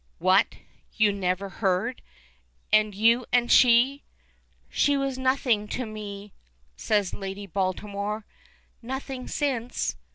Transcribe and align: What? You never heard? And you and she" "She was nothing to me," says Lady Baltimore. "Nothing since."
What? 0.17 0.55
You 0.95 1.13
never 1.13 1.47
heard? 1.47 2.01
And 2.73 2.95
you 2.95 3.27
and 3.31 3.51
she" 3.51 4.01
"She 4.67 4.97
was 4.97 5.19
nothing 5.19 5.67
to 5.67 5.85
me," 5.85 6.33
says 6.75 7.13
Lady 7.13 7.45
Baltimore. 7.45 8.25
"Nothing 8.81 9.27
since." 9.27 9.95